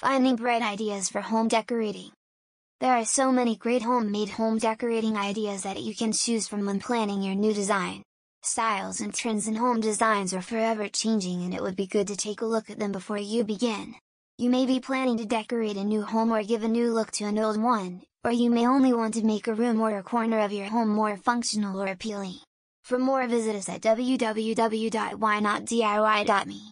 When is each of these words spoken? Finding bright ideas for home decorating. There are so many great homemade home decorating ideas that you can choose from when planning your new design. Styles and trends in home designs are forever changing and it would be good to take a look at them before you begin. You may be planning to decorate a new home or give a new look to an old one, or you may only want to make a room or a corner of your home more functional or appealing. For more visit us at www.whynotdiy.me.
Finding 0.00 0.36
bright 0.36 0.62
ideas 0.62 1.08
for 1.08 1.20
home 1.20 1.48
decorating. 1.48 2.12
There 2.78 2.92
are 2.92 3.04
so 3.04 3.32
many 3.32 3.56
great 3.56 3.82
homemade 3.82 4.28
home 4.28 4.58
decorating 4.58 5.16
ideas 5.16 5.64
that 5.64 5.82
you 5.82 5.92
can 5.92 6.12
choose 6.12 6.46
from 6.46 6.66
when 6.66 6.78
planning 6.78 7.20
your 7.20 7.34
new 7.34 7.52
design. 7.52 8.04
Styles 8.40 9.00
and 9.00 9.12
trends 9.12 9.48
in 9.48 9.56
home 9.56 9.80
designs 9.80 10.32
are 10.32 10.40
forever 10.40 10.88
changing 10.88 11.42
and 11.42 11.52
it 11.52 11.60
would 11.60 11.74
be 11.74 11.88
good 11.88 12.06
to 12.06 12.16
take 12.16 12.42
a 12.42 12.46
look 12.46 12.70
at 12.70 12.78
them 12.78 12.92
before 12.92 13.18
you 13.18 13.42
begin. 13.42 13.96
You 14.38 14.50
may 14.50 14.66
be 14.66 14.78
planning 14.78 15.18
to 15.18 15.26
decorate 15.26 15.76
a 15.76 15.82
new 15.82 16.02
home 16.02 16.32
or 16.32 16.44
give 16.44 16.62
a 16.62 16.68
new 16.68 16.92
look 16.92 17.10
to 17.14 17.24
an 17.24 17.36
old 17.36 17.60
one, 17.60 18.02
or 18.22 18.30
you 18.30 18.50
may 18.50 18.68
only 18.68 18.92
want 18.92 19.14
to 19.14 19.24
make 19.24 19.48
a 19.48 19.52
room 19.52 19.80
or 19.80 19.98
a 19.98 20.04
corner 20.04 20.38
of 20.38 20.52
your 20.52 20.66
home 20.66 20.90
more 20.90 21.16
functional 21.16 21.82
or 21.82 21.88
appealing. 21.88 22.36
For 22.84 23.00
more 23.00 23.26
visit 23.26 23.56
us 23.56 23.68
at 23.68 23.82
www.whynotdiy.me. 23.82 26.62